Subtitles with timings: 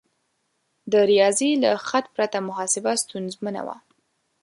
[0.91, 3.77] د ریاضي له خط پرته محاسبه ستونزمنه وه.